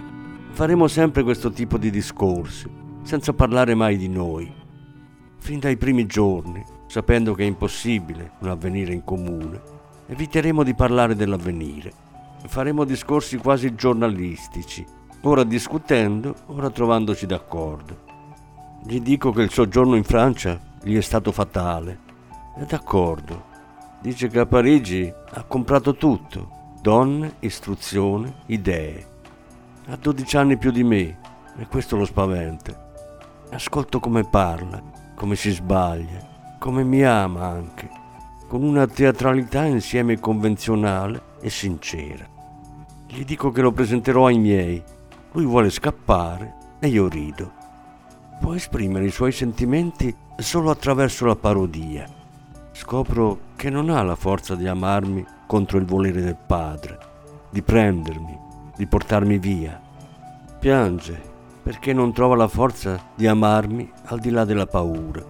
faremo 0.51 0.89
sempre 0.89 1.23
questo 1.23 1.53
tipo 1.53 1.79
di 1.79 1.89
discorsi, 1.89 2.69
senza 3.03 3.33
parlare 3.33 3.77
mai 3.77 3.97
di 3.97 4.09
noi. 4.09 4.53
Fin 5.39 5.61
dai 5.61 5.77
primi 5.77 6.07
giorni, 6.07 6.65
sapendo 6.89 7.35
che 7.35 7.45
è 7.45 7.47
impossibile 7.47 8.33
un 8.41 8.49
avvenire 8.49 8.93
in 8.93 9.05
comune, 9.05 9.61
eviteremo 10.09 10.65
di 10.65 10.75
parlare 10.75 11.15
dell'avvenire. 11.15 11.93
Faremo 12.49 12.83
discorsi 12.83 13.37
quasi 13.37 13.77
giornalistici, 13.77 14.85
ora 15.21 15.45
discutendo, 15.45 16.35
ora 16.47 16.71
trovandoci 16.71 17.25
d'accordo. 17.25 17.99
Gli 18.85 19.01
dico 19.01 19.31
che 19.31 19.43
il 19.43 19.53
soggiorno 19.53 19.95
in 19.95 20.03
Francia 20.03 20.59
gli 20.83 20.97
è 20.97 21.03
stato 21.03 21.31
fatale. 21.31 22.01
È 22.57 22.65
d'accordo. 22.65 23.45
Dice 24.01 24.27
che 24.27 24.41
a 24.41 24.47
Parigi 24.47 25.09
ha 25.35 25.45
comprato 25.45 25.95
tutto. 25.95 26.59
Donne, 26.81 27.35
istruzione, 27.41 28.35
idee. 28.47 29.07
Ha 29.87 29.97
12 29.97 30.37
anni 30.37 30.57
più 30.57 30.71
di 30.71 30.83
me 30.83 31.19
e 31.57 31.67
questo 31.69 31.97
lo 31.97 32.05
spaventa. 32.05 32.89
Ascolto 33.51 34.01
come 34.01 34.25
parla, 34.25 34.83
come 35.15 35.37
si 35.37 35.51
sbaglia, 35.51 36.57
come 36.59 36.85
mi 36.85 37.05
ama 37.05 37.47
anche, 37.47 37.89
con 38.49 38.63
una 38.63 38.87
teatralità 38.87 39.65
insieme 39.65 40.19
convenzionale 40.21 41.23
e 41.41 41.51
sincera. 41.51 42.27
Gli 43.07 43.25
dico 43.25 43.51
che 43.51 43.61
lo 43.61 43.73
presenterò 43.73 44.27
ai 44.27 44.39
miei. 44.39 44.83
Lui 45.33 45.45
vuole 45.45 45.71
scappare 45.71 46.55
e 46.79 46.89
io 46.89 47.09
rido 47.09 47.59
può 48.41 48.55
esprimere 48.55 49.05
i 49.05 49.11
suoi 49.11 49.33
sentimenti 49.33 50.13
solo 50.39 50.71
attraverso 50.71 51.27
la 51.27 51.37
parodia. 51.37 52.20
Scopro 52.81 53.41
che 53.57 53.69
non 53.69 53.91
ha 53.91 54.03
la 54.03 54.17
forza 54.17 54.55
di 54.55 54.67
amarmi 54.67 55.23
contro 55.47 55.77
il 55.77 55.85
volere 55.85 56.23
del 56.23 56.39
padre, 56.47 56.99
di 57.51 57.61
prendermi, 57.61 58.39
di 58.75 58.87
portarmi 58.87 59.37
via. 59.37 59.79
Piange 60.59 61.21
perché 61.63 61.93
non 61.93 62.15
trova 62.15 62.37
la 62.37 62.49
forza 62.49 62.99
di 63.15 63.27
amarmi 63.27 63.93
al 64.05 64.19
di 64.19 64.31
là 64.31 64.47
della 64.47 64.65
paura. 64.65 65.23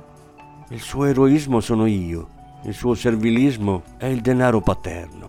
Il 0.68 0.80
suo 0.80 1.06
eroismo 1.06 1.58
sono 1.58 1.86
io, 1.86 2.28
il 2.62 2.72
suo 2.72 2.94
servilismo 2.94 3.82
è 3.96 4.06
il 4.06 4.20
denaro 4.20 4.60
paterno. 4.60 5.28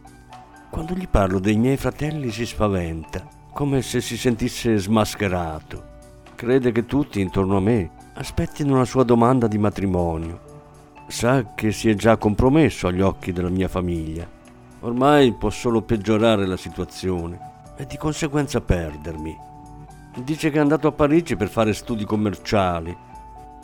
Quando 0.69 0.93
gli 0.93 1.07
parlo 1.07 1.39
dei 1.39 1.57
miei 1.57 1.77
fratelli 1.77 2.29
si 2.29 2.45
spaventa, 2.45 3.27
come 3.51 3.81
se 3.81 3.99
si 3.99 4.15
sentisse 4.15 4.77
smascherato 4.77 5.89
crede 6.35 6.71
che 6.71 6.85
tutti 6.85 7.19
intorno 7.19 7.57
a 7.57 7.61
me 7.61 7.89
aspettino 8.13 8.77
la 8.77 8.85
sua 8.85 9.03
domanda 9.03 9.47
di 9.47 9.57
matrimonio. 9.57 10.50
Sa 11.11 11.51
che 11.53 11.73
si 11.73 11.89
è 11.89 11.93
già 11.93 12.15
compromesso 12.15 12.87
agli 12.87 13.01
occhi 13.01 13.33
della 13.33 13.49
mia 13.49 13.67
famiglia. 13.67 14.25
Ormai 14.79 15.33
può 15.33 15.49
solo 15.49 15.81
peggiorare 15.81 16.47
la 16.47 16.55
situazione 16.55 17.37
e 17.75 17.85
di 17.85 17.97
conseguenza 17.97 18.61
perdermi. 18.61 19.37
Dice 20.23 20.49
che 20.49 20.57
è 20.57 20.61
andato 20.61 20.87
a 20.87 20.93
Parigi 20.93 21.35
per 21.35 21.49
fare 21.49 21.73
studi 21.73 22.05
commerciali. 22.05 22.95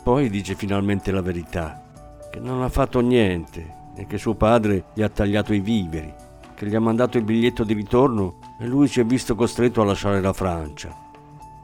Poi 0.04 0.28
dice 0.28 0.54
finalmente 0.54 1.10
la 1.10 1.22
verità, 1.22 1.82
che 2.30 2.38
non 2.38 2.62
ha 2.62 2.68
fatto 2.68 3.00
niente 3.00 3.76
e 3.96 4.06
che 4.06 4.18
suo 4.18 4.34
padre 4.34 4.84
gli 4.92 5.02
ha 5.02 5.08
tagliato 5.08 5.54
i 5.54 5.60
viveri, 5.60 6.14
che 6.54 6.66
gli 6.66 6.74
ha 6.74 6.80
mandato 6.80 7.16
il 7.16 7.24
biglietto 7.24 7.64
di 7.64 7.72
ritorno 7.72 8.40
e 8.60 8.66
lui 8.66 8.88
si 8.88 9.00
è 9.00 9.06
visto 9.06 9.34
costretto 9.34 9.80
a 9.80 9.86
lasciare 9.86 10.20
la 10.20 10.34
Francia. 10.34 10.94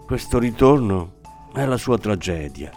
Questo 0.06 0.38
ritorno 0.38 1.16
è 1.52 1.64
la 1.66 1.76
sua 1.76 1.98
tragedia. 1.98 2.70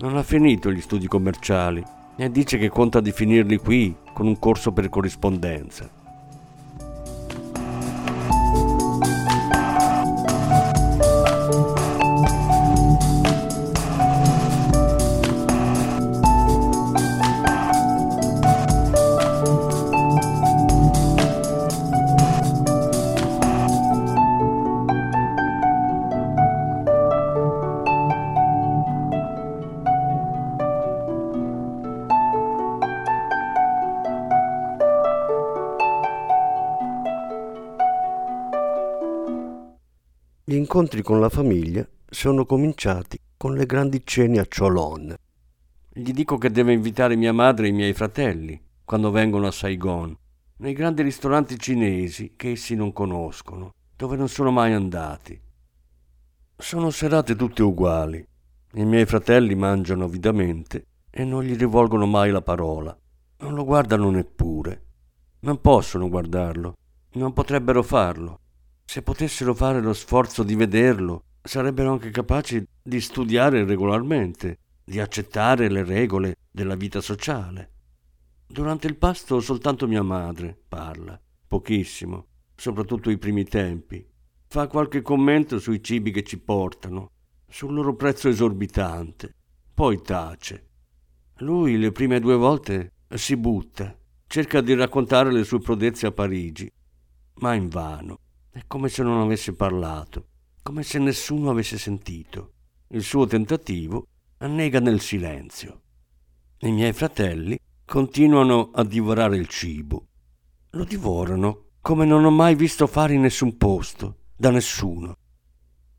Non 0.00 0.16
ha 0.16 0.22
finito 0.22 0.72
gli 0.72 0.80
studi 0.80 1.06
commerciali 1.06 1.96
e 2.20 2.30
dice 2.30 2.58
che 2.58 2.68
conta 2.68 3.00
di 3.00 3.12
finirli 3.12 3.58
qui 3.58 3.94
con 4.12 4.26
un 4.26 4.40
corso 4.40 4.72
per 4.72 4.88
corrispondenza. 4.88 5.97
Gli 40.48 40.54
incontri 40.54 41.02
con 41.02 41.20
la 41.20 41.28
famiglia 41.28 41.86
sono 42.08 42.46
cominciati 42.46 43.20
con 43.36 43.52
le 43.52 43.66
grandi 43.66 44.00
cene 44.02 44.38
a 44.38 44.46
Cholon. 44.48 45.14
Gli 45.92 46.10
dico 46.12 46.38
che 46.38 46.50
deve 46.50 46.72
invitare 46.72 47.16
mia 47.16 47.34
madre 47.34 47.66
e 47.66 47.68
i 47.68 47.74
miei 47.74 47.92
fratelli 47.92 48.58
quando 48.82 49.10
vengono 49.10 49.46
a 49.46 49.50
Saigon, 49.50 50.16
nei 50.56 50.72
grandi 50.72 51.02
ristoranti 51.02 51.58
cinesi 51.58 52.32
che 52.34 52.52
essi 52.52 52.74
non 52.74 52.94
conoscono, 52.94 53.74
dove 53.94 54.16
non 54.16 54.30
sono 54.30 54.50
mai 54.50 54.72
andati. 54.72 55.38
Sono 56.56 56.88
serate 56.88 57.36
tutte 57.36 57.62
uguali. 57.62 58.26
I 58.72 58.84
miei 58.86 59.04
fratelli 59.04 59.54
mangiano 59.54 60.04
avidamente 60.04 60.86
e 61.10 61.24
non 61.24 61.42
gli 61.42 61.56
rivolgono 61.56 62.06
mai 62.06 62.30
la 62.30 62.40
parola. 62.40 62.98
Non 63.40 63.52
lo 63.52 63.66
guardano 63.66 64.08
neppure. 64.08 64.82
Non 65.40 65.60
possono 65.60 66.08
guardarlo. 66.08 66.72
Non 67.16 67.34
potrebbero 67.34 67.82
farlo 67.82 68.40
se 68.88 69.02
potessero 69.02 69.52
fare 69.52 69.82
lo 69.82 69.92
sforzo 69.92 70.42
di 70.42 70.54
vederlo, 70.54 71.24
sarebbero 71.42 71.92
anche 71.92 72.08
capaci 72.08 72.66
di 72.82 73.02
studiare 73.02 73.66
regolarmente, 73.66 74.60
di 74.82 74.98
accettare 74.98 75.68
le 75.68 75.84
regole 75.84 76.36
della 76.50 76.74
vita 76.74 77.02
sociale. 77.02 77.72
Durante 78.46 78.86
il 78.86 78.96
pasto 78.96 79.40
soltanto 79.40 79.86
mia 79.86 80.00
madre 80.00 80.58
parla, 80.66 81.20
pochissimo, 81.46 82.28
soprattutto 82.56 83.10
i 83.10 83.18
primi 83.18 83.44
tempi. 83.44 84.02
Fa 84.46 84.68
qualche 84.68 85.02
commento 85.02 85.58
sui 85.58 85.82
cibi 85.82 86.10
che 86.10 86.22
ci 86.22 86.38
portano, 86.38 87.10
sul 87.46 87.74
loro 87.74 87.94
prezzo 87.94 88.30
esorbitante, 88.30 89.34
poi 89.74 90.00
tace. 90.00 90.66
Lui 91.40 91.76
le 91.76 91.92
prime 91.92 92.20
due 92.20 92.36
volte 92.36 92.92
si 93.06 93.36
butta, 93.36 93.94
cerca 94.26 94.62
di 94.62 94.72
raccontare 94.74 95.30
le 95.30 95.44
sue 95.44 95.58
prodezze 95.58 96.06
a 96.06 96.10
Parigi, 96.10 96.72
ma 97.40 97.52
invano. 97.52 98.20
È 98.58 98.64
come 98.66 98.88
se 98.88 99.04
non 99.04 99.20
avesse 99.20 99.52
parlato, 99.52 100.30
come 100.64 100.82
se 100.82 100.98
nessuno 100.98 101.48
avesse 101.48 101.78
sentito. 101.78 102.54
Il 102.88 103.04
suo 103.04 103.24
tentativo 103.24 104.08
annega 104.38 104.80
nel 104.80 105.00
silenzio. 105.00 105.82
I 106.62 106.72
miei 106.72 106.92
fratelli 106.92 107.56
continuano 107.84 108.72
a 108.74 108.82
divorare 108.82 109.36
il 109.36 109.46
cibo. 109.46 110.08
Lo 110.70 110.82
divorano 110.82 111.66
come 111.80 112.04
non 112.04 112.24
ho 112.24 112.32
mai 112.32 112.56
visto 112.56 112.88
fare 112.88 113.14
in 113.14 113.20
nessun 113.20 113.56
posto, 113.56 114.22
da 114.34 114.50
nessuno. 114.50 115.14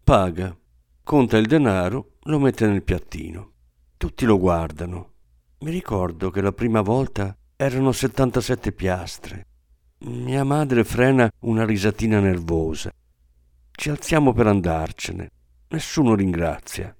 Paga, 0.04 0.54
conta 1.02 1.38
il 1.38 1.48
denaro, 1.48 2.17
lo 2.24 2.39
mette 2.39 2.67
nel 2.67 2.84
piattino. 2.84 3.54
Tutti 3.95 4.26
lo 4.26 4.38
guardano. 4.38 5.13
Mi 5.60 5.72
ricordo 5.72 6.30
che 6.30 6.41
la 6.41 6.52
prima 6.52 6.82
volta 6.82 7.34
erano 7.56 7.93
77 7.93 8.74
piastre 8.74 9.48
mia 10.01 10.43
madre 10.45 10.83
frena 10.83 11.29
una 11.39 11.65
risatina 11.65 12.19
nervosa. 12.19 12.91
Ci 13.71 13.89
alziamo 13.89 14.33
per 14.33 14.47
andarcene. 14.47 15.29
Nessuno 15.69 16.15
ringrazia. 16.15 16.95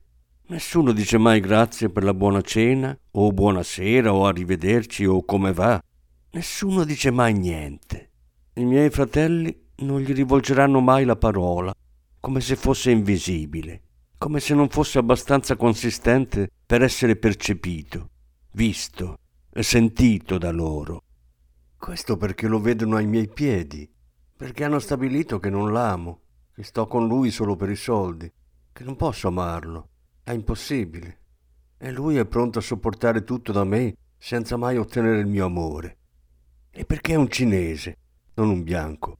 Nessuno 0.47 0.91
dice 0.91 1.17
mai 1.17 1.39
grazie 1.39 1.89
per 1.89 2.03
la 2.03 2.13
buona 2.13 2.41
cena, 2.41 2.97
o 3.12 3.31
buonasera, 3.31 4.13
o 4.13 4.25
arrivederci, 4.25 5.05
o 5.05 5.23
come 5.23 5.53
va. 5.53 5.81
Nessuno 6.31 6.83
dice 6.83 7.12
mai 7.12 7.33
niente. 7.33 8.09
I 8.55 8.65
miei 8.65 8.89
fratelli 8.89 9.67
non 9.77 10.01
gli 10.01 10.13
rivolgeranno 10.13 10.81
mai 10.81 11.05
la 11.05 11.15
parola, 11.15 11.73
come 12.19 12.41
se 12.41 12.55
fosse 12.55 12.91
invisibile, 12.91 13.81
come 14.17 14.39
se 14.39 14.53
non 14.53 14.69
fosse 14.69 14.97
abbastanza 14.97 15.55
consistente 15.55 16.49
per 16.65 16.81
essere 16.81 17.15
percepito, 17.15 18.09
visto 18.51 19.19
e 19.53 19.63
sentito 19.63 20.38
da 20.38 20.51
loro. 20.51 21.03
Questo 21.79 22.17
perché 22.17 22.45
lo 22.47 22.59
vedono 22.59 22.97
ai 22.97 23.07
miei 23.07 23.29
piedi, 23.29 23.89
perché 24.35 24.65
hanno 24.65 24.79
stabilito 24.79 25.39
che 25.39 25.49
non 25.49 25.71
l'amo, 25.71 26.19
che 26.53 26.61
sto 26.61 26.85
con 26.87 27.07
lui 27.07 27.31
solo 27.31 27.55
per 27.55 27.69
i 27.69 27.75
soldi, 27.77 28.29
che 28.73 28.83
non 28.83 28.97
posso 28.97 29.29
amarlo, 29.29 29.89
è 30.21 30.33
impossibile. 30.33 31.19
E 31.77 31.91
lui 31.91 32.17
è 32.17 32.25
pronto 32.25 32.59
a 32.59 32.61
sopportare 32.61 33.23
tutto 33.23 33.53
da 33.53 33.63
me 33.63 33.95
senza 34.17 34.57
mai 34.57 34.77
ottenere 34.77 35.19
il 35.19 35.25
mio 35.25 35.45
amore. 35.45 35.97
E 36.69 36.83
perché 36.83 37.13
è 37.13 37.15
un 37.15 37.29
cinese, 37.29 37.97
non 38.33 38.49
un 38.49 38.61
bianco. 38.61 39.17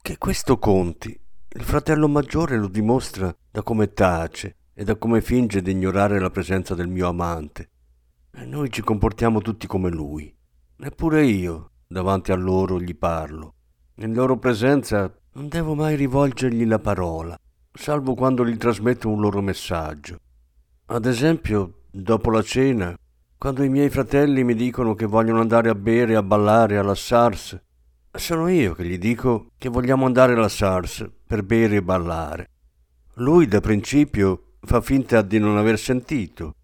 Che 0.00 0.18
questo 0.18 0.58
conti, 0.58 1.18
il 1.48 1.62
fratello 1.62 2.08
maggiore 2.08 2.58
lo 2.58 2.68
dimostra 2.68 3.34
da 3.50 3.62
come 3.62 3.94
tace 3.94 4.56
e 4.74 4.84
da 4.84 4.96
come 4.96 5.22
finge 5.22 5.62
di 5.62 5.70
ignorare 5.70 6.20
la 6.20 6.30
presenza 6.30 6.74
del 6.74 6.88
mio 6.88 7.08
amante. 7.08 7.70
E 8.32 8.44
noi 8.44 8.70
ci 8.70 8.82
comportiamo 8.82 9.40
tutti 9.40 9.66
come 9.66 9.88
lui. 9.88 10.32
Neppure 10.76 11.26
io, 11.26 11.69
davanti 11.92 12.30
a 12.30 12.36
loro, 12.36 12.80
gli 12.80 12.94
parlo. 12.94 13.54
In 13.96 14.14
loro 14.14 14.38
presenza 14.38 15.12
non 15.32 15.48
devo 15.48 15.74
mai 15.74 15.96
rivolgergli 15.96 16.64
la 16.64 16.78
parola, 16.78 17.36
salvo 17.72 18.14
quando 18.14 18.46
gli 18.46 18.56
trasmetto 18.56 19.08
un 19.08 19.20
loro 19.20 19.42
messaggio. 19.42 20.20
Ad 20.86 21.04
esempio, 21.04 21.82
dopo 21.90 22.30
la 22.30 22.42
cena, 22.42 22.96
quando 23.36 23.64
i 23.64 23.68
miei 23.68 23.90
fratelli 23.90 24.44
mi 24.44 24.54
dicono 24.54 24.94
che 24.94 25.06
vogliono 25.06 25.40
andare 25.40 25.68
a 25.68 25.74
bere 25.74 26.14
a 26.14 26.22
ballare 26.22 26.78
alla 26.78 26.94
SARS, 26.94 27.60
sono 28.12 28.46
io 28.46 28.74
che 28.74 28.84
gli 28.84 28.98
dico 28.98 29.50
che 29.58 29.68
vogliamo 29.68 30.06
andare 30.06 30.34
alla 30.34 30.48
SARS 30.48 31.10
per 31.26 31.42
bere 31.42 31.76
e 31.76 31.82
ballare. 31.82 32.50
Lui 33.14 33.48
da 33.48 33.60
principio 33.60 34.52
fa 34.60 34.80
finta 34.80 35.22
di 35.22 35.40
non 35.40 35.56
aver 35.56 35.76
sentito 35.76 36.54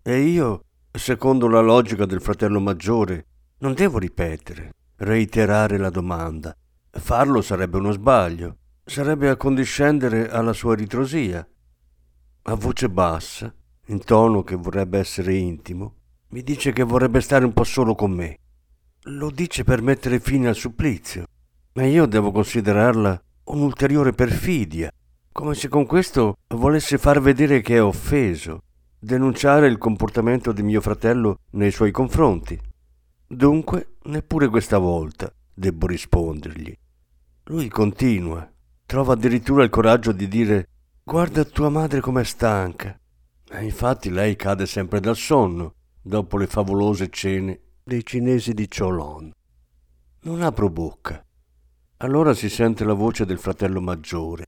e 0.00 0.20
io, 0.20 0.60
secondo 0.92 1.48
la 1.48 1.60
logica 1.60 2.06
del 2.06 2.20
fratello 2.20 2.60
maggiore, 2.60 3.26
non 3.58 3.72
devo 3.72 3.98
ripetere, 3.98 4.72
reiterare 4.96 5.78
la 5.78 5.90
domanda. 5.90 6.54
Farlo 6.90 7.40
sarebbe 7.40 7.78
uno 7.78 7.92
sbaglio, 7.92 8.56
sarebbe 8.84 9.30
accondiscendere 9.30 10.28
alla 10.28 10.52
sua 10.52 10.74
ritrosia. 10.74 11.46
A 12.42 12.54
voce 12.54 12.88
bassa, 12.90 13.52
in 13.86 14.04
tono 14.04 14.42
che 14.42 14.56
vorrebbe 14.56 14.98
essere 14.98 15.34
intimo, 15.34 15.94
mi 16.28 16.42
dice 16.42 16.72
che 16.72 16.82
vorrebbe 16.82 17.20
stare 17.20 17.44
un 17.44 17.52
po' 17.52 17.64
solo 17.64 17.94
con 17.94 18.10
me. 18.10 18.38
Lo 19.04 19.30
dice 19.30 19.64
per 19.64 19.80
mettere 19.80 20.20
fine 20.20 20.48
al 20.48 20.56
supplizio, 20.56 21.24
ma 21.74 21.84
io 21.84 22.06
devo 22.06 22.32
considerarla 22.32 23.20
un'ulteriore 23.44 24.12
perfidia, 24.12 24.90
come 25.32 25.54
se 25.54 25.68
con 25.68 25.86
questo 25.86 26.38
volesse 26.48 26.98
far 26.98 27.20
vedere 27.20 27.60
che 27.60 27.76
è 27.76 27.82
offeso, 27.82 28.62
denunciare 28.98 29.66
il 29.66 29.78
comportamento 29.78 30.52
di 30.52 30.62
mio 30.62 30.80
fratello 30.80 31.38
nei 31.52 31.70
suoi 31.70 31.90
confronti. 31.90 32.58
Dunque, 33.28 33.96
neppure 34.04 34.48
questa 34.48 34.78
volta 34.78 35.32
debbo 35.52 35.86
rispondergli. 35.86 36.72
Lui 37.44 37.68
continua, 37.68 38.48
trova 38.84 39.14
addirittura 39.14 39.64
il 39.64 39.70
coraggio 39.70 40.12
di 40.12 40.28
dire 40.28 40.68
guarda 41.02 41.44
tua 41.44 41.68
madre 41.68 42.00
com'è 42.00 42.24
stanca. 42.24 42.98
E 43.48 43.64
infatti 43.64 44.10
lei 44.10 44.36
cade 44.36 44.66
sempre 44.66 45.00
dal 45.00 45.16
sonno 45.16 45.74
dopo 46.02 46.36
le 46.36 46.46
favolose 46.46 47.08
cene 47.08 47.60
dei 47.82 48.04
cinesi 48.04 48.52
di 48.52 48.68
Cholon. 48.68 49.32
Non 50.22 50.42
apro 50.42 50.68
bocca. 50.70 51.24
Allora 51.98 52.34
si 52.34 52.48
sente 52.48 52.84
la 52.84 52.92
voce 52.92 53.24
del 53.24 53.38
fratello 53.38 53.80
maggiore. 53.80 54.46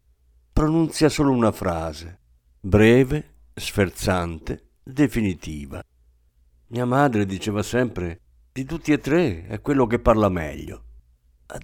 Pronunzia 0.52 1.08
solo 1.08 1.32
una 1.32 1.52
frase, 1.52 2.20
breve, 2.60 3.36
sferzante, 3.54 4.70
definitiva. 4.82 5.82
Mia 6.68 6.84
madre 6.84 7.24
diceva 7.24 7.62
sempre, 7.62 8.20
di 8.58 8.64
tutti 8.64 8.90
e 8.90 8.98
tre 8.98 9.46
è 9.46 9.60
quello 9.60 9.86
che 9.86 10.00
parla 10.00 10.28
meglio. 10.28 10.82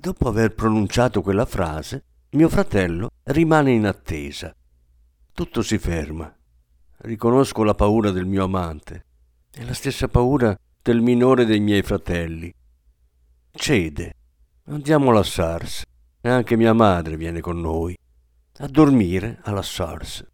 Dopo 0.01 0.29
aver 0.29 0.55
pronunciato 0.55 1.23
quella 1.23 1.45
frase, 1.45 2.05
mio 2.31 2.49
fratello 2.49 3.11
rimane 3.25 3.73
in 3.73 3.85
attesa. 3.87 4.55
Tutto 5.33 5.63
si 5.63 5.77
ferma. 5.79 6.33
Riconosco 6.99 7.65
la 7.65 7.75
paura 7.75 8.13
del 8.13 8.27
mio 8.27 8.45
amante 8.45 9.07
e 9.53 9.65
la 9.65 9.75
stessa 9.75 10.07
paura 10.07 10.57
del 10.81 11.01
minore 11.01 11.45
dei 11.45 11.59
miei 11.59 11.83
fratelli. 11.83 12.55
Cede. 13.51 14.15
Andiamo 14.67 15.11
alla 15.11 15.25
SARS 15.25 15.83
e 16.21 16.29
anche 16.29 16.57
mia 16.57 16.75
madre 16.75 17.17
viene 17.17 17.41
con 17.41 17.61
noi 17.61 17.99
a 18.59 18.69
dormire 18.69 19.41
alla 19.43 19.63
SARS. 19.63 20.25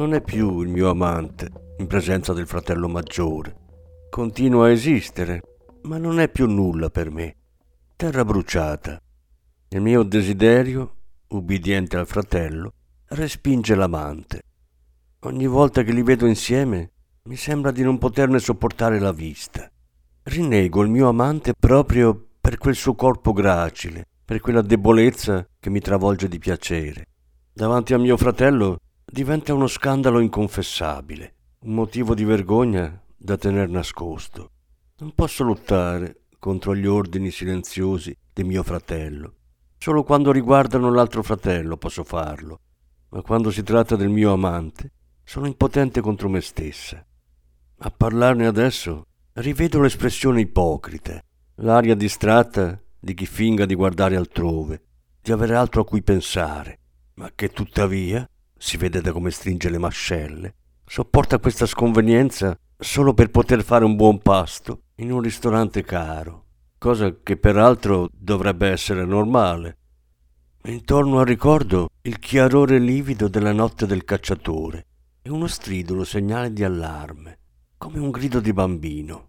Non 0.00 0.14
è 0.14 0.22
più 0.22 0.62
il 0.62 0.68
mio 0.68 0.88
amante 0.88 1.74
in 1.76 1.86
presenza 1.86 2.32
del 2.32 2.46
fratello 2.46 2.88
maggiore. 2.88 3.54
Continua 4.08 4.64
a 4.64 4.70
esistere, 4.70 5.42
ma 5.82 5.98
non 5.98 6.20
è 6.20 6.30
più 6.30 6.46
nulla 6.46 6.88
per 6.88 7.10
me. 7.10 7.36
Terra 7.96 8.24
bruciata. 8.24 8.98
Il 9.68 9.82
mio 9.82 10.02
desiderio, 10.02 10.94
ubbidiente 11.28 11.98
al 11.98 12.06
fratello, 12.06 12.72
respinge 13.08 13.74
l'amante. 13.74 14.40
Ogni 15.24 15.46
volta 15.46 15.82
che 15.82 15.92
li 15.92 16.02
vedo 16.02 16.24
insieme 16.24 16.92
mi 17.24 17.36
sembra 17.36 17.70
di 17.70 17.82
non 17.82 17.98
poterne 17.98 18.38
sopportare 18.38 18.98
la 18.98 19.12
vista. 19.12 19.70
Rinnego 20.22 20.80
il 20.80 20.88
mio 20.88 21.10
amante 21.10 21.52
proprio 21.52 22.28
per 22.40 22.56
quel 22.56 22.74
suo 22.74 22.94
corpo 22.94 23.34
gracile, 23.34 24.06
per 24.24 24.40
quella 24.40 24.62
debolezza 24.62 25.46
che 25.60 25.68
mi 25.68 25.80
travolge 25.80 26.26
di 26.26 26.38
piacere. 26.38 27.04
Davanti 27.52 27.92
a 27.92 27.98
mio 27.98 28.16
fratello 28.16 28.78
diventa 29.12 29.52
uno 29.52 29.66
scandalo 29.66 30.20
inconfessabile, 30.20 31.34
un 31.64 31.74
motivo 31.74 32.14
di 32.14 32.22
vergogna 32.22 33.02
da 33.16 33.36
tener 33.36 33.68
nascosto. 33.68 34.50
Non 34.98 35.12
posso 35.14 35.42
lottare 35.42 36.26
contro 36.38 36.76
gli 36.76 36.86
ordini 36.86 37.32
silenziosi 37.32 38.16
di 38.32 38.44
mio 38.44 38.62
fratello. 38.62 39.34
Solo 39.78 40.04
quando 40.04 40.30
riguardano 40.30 40.92
l'altro 40.92 41.24
fratello 41.24 41.76
posso 41.76 42.04
farlo, 42.04 42.60
ma 43.08 43.20
quando 43.22 43.50
si 43.50 43.64
tratta 43.64 43.96
del 43.96 44.10
mio 44.10 44.32
amante 44.32 44.92
sono 45.24 45.46
impotente 45.46 46.00
contro 46.00 46.28
me 46.28 46.40
stessa. 46.40 47.04
A 47.78 47.90
parlarne 47.90 48.46
adesso 48.46 49.06
rivedo 49.34 49.80
l'espressione 49.80 50.42
ipocrita, 50.42 51.20
l'aria 51.56 51.96
distratta 51.96 52.80
di 52.98 53.14
chi 53.14 53.26
finga 53.26 53.66
di 53.66 53.74
guardare 53.74 54.14
altrove, 54.14 54.82
di 55.20 55.32
avere 55.32 55.56
altro 55.56 55.80
a 55.80 55.84
cui 55.84 56.02
pensare, 56.02 56.78
ma 57.14 57.32
che 57.34 57.50
tuttavia 57.50 58.24
si 58.62 58.76
vede 58.76 59.00
da 59.00 59.10
come 59.10 59.30
stringe 59.30 59.70
le 59.70 59.78
mascelle, 59.78 60.54
sopporta 60.84 61.38
questa 61.38 61.64
sconvenienza 61.64 62.54
solo 62.76 63.14
per 63.14 63.30
poter 63.30 63.64
fare 63.64 63.86
un 63.86 63.96
buon 63.96 64.18
pasto 64.18 64.82
in 64.96 65.10
un 65.10 65.22
ristorante 65.22 65.82
caro, 65.82 66.44
cosa 66.76 67.22
che 67.22 67.38
peraltro 67.38 68.10
dovrebbe 68.12 68.68
essere 68.68 69.06
normale. 69.06 69.78
Intorno 70.64 71.20
al 71.20 71.26
ricordo 71.26 71.88
il 72.02 72.18
chiarore 72.18 72.78
livido 72.78 73.28
della 73.28 73.52
notte 73.52 73.86
del 73.86 74.04
cacciatore 74.04 74.86
e 75.22 75.30
uno 75.30 75.46
stridulo 75.46 76.04
segnale 76.04 76.52
di 76.52 76.62
allarme, 76.62 77.38
come 77.78 77.98
un 77.98 78.10
grido 78.10 78.40
di 78.40 78.52
bambino. 78.52 79.28